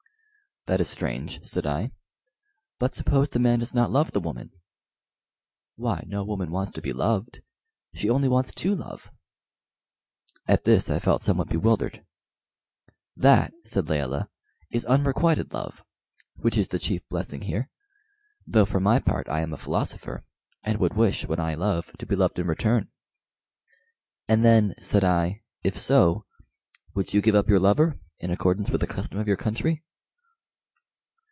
[0.67, 1.91] "That is strange," said I;
[2.77, 4.51] "but suppose the man does not love the woman?"
[5.75, 7.41] "Why, no woman wants to be loved;
[7.95, 9.09] she only wants to love."
[10.47, 12.05] At this I felt somewhat bewildered.
[13.17, 14.29] "That," said Layelah,
[14.69, 15.83] "is unrequited love,
[16.35, 17.71] which is the chief blessing here,
[18.45, 20.23] though for my part I am a philosopher,
[20.61, 22.87] and would wish when I love to be loved in return."
[24.27, 26.27] "And then," said I, "if so,
[26.93, 29.83] would you give up your lover, in accordance with the custom of your country?"